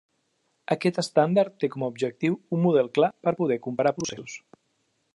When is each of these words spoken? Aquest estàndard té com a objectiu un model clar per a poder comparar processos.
Aquest 0.75 0.97
estàndard 1.01 1.53
té 1.63 1.69
com 1.75 1.85
a 1.87 1.91
objectiu 1.95 2.39
un 2.57 2.65
model 2.65 2.93
clar 2.99 3.13
per 3.27 3.35
a 3.37 3.39
poder 3.43 3.63
comparar 3.67 3.97
processos. 4.01 4.43